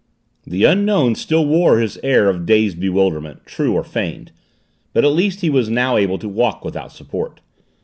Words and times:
The 0.47 0.63
Unknown 0.63 1.13
still 1.13 1.45
wore 1.45 1.77
his 1.79 1.99
air 2.01 2.27
of 2.27 2.47
dazed 2.47 2.79
bewilderment, 2.79 3.45
true 3.45 3.75
or 3.75 3.83
feigned, 3.83 4.31
but 4.93 5.05
at 5.05 5.09
least 5.13 5.41
he 5.41 5.49
was 5.51 5.69
now 5.69 5.95
able 5.95 6.17
to 6.17 6.27
walk 6.27 6.65
without 6.65 6.91
support. 6.91 7.39